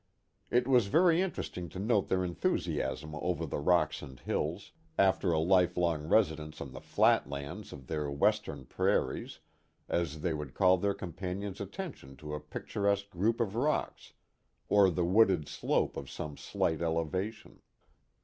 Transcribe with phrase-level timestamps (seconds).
[0.49, 5.37] It was very interesting to note their enthusiasm over the rocks and hills, after a
[5.37, 9.41] lifelong residence on the flat lands of their Western prairies,
[9.87, 14.13] as they would call their companions' attention to a picturesque group of rocks
[14.69, 17.61] or the wooded slope of some slight elevation.